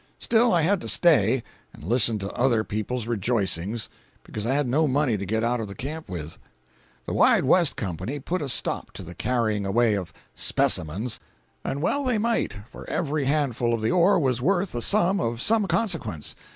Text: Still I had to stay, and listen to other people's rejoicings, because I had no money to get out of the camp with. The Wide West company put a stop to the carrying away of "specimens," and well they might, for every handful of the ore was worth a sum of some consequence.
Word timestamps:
Still 0.17 0.51
I 0.51 0.63
had 0.63 0.81
to 0.81 0.87
stay, 0.89 1.43
and 1.75 1.83
listen 1.83 2.17
to 2.17 2.31
other 2.33 2.63
people's 2.63 3.05
rejoicings, 3.05 3.87
because 4.23 4.47
I 4.47 4.55
had 4.55 4.67
no 4.67 4.87
money 4.87 5.15
to 5.15 5.27
get 5.27 5.43
out 5.43 5.59
of 5.59 5.67
the 5.67 5.75
camp 5.75 6.09
with. 6.09 6.39
The 7.05 7.13
Wide 7.13 7.43
West 7.43 7.75
company 7.75 8.17
put 8.17 8.41
a 8.41 8.49
stop 8.49 8.89
to 8.93 9.03
the 9.03 9.13
carrying 9.13 9.63
away 9.63 9.93
of 9.93 10.11
"specimens," 10.33 11.19
and 11.63 11.83
well 11.83 12.03
they 12.03 12.17
might, 12.17 12.55
for 12.71 12.89
every 12.89 13.25
handful 13.25 13.75
of 13.75 13.81
the 13.83 13.91
ore 13.91 14.17
was 14.19 14.41
worth 14.41 14.73
a 14.73 14.81
sum 14.81 15.19
of 15.19 15.39
some 15.39 15.67
consequence. 15.67 16.35